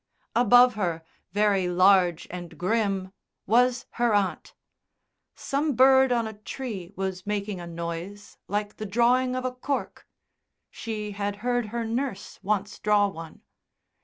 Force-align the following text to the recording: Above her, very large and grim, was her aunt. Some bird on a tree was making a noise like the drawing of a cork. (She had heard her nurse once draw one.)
Above 0.35 0.73
her, 0.73 1.03
very 1.31 1.67
large 1.67 2.25
and 2.31 2.57
grim, 2.57 3.13
was 3.45 3.85
her 3.91 4.15
aunt. 4.15 4.55
Some 5.35 5.75
bird 5.75 6.11
on 6.11 6.25
a 6.25 6.33
tree 6.39 6.91
was 6.95 7.27
making 7.27 7.59
a 7.59 7.67
noise 7.67 8.35
like 8.47 8.77
the 8.77 8.87
drawing 8.87 9.35
of 9.35 9.45
a 9.45 9.51
cork. 9.53 10.07
(She 10.71 11.11
had 11.11 11.35
heard 11.45 11.67
her 11.67 11.85
nurse 11.85 12.39
once 12.41 12.79
draw 12.79 13.09
one.) 13.09 13.41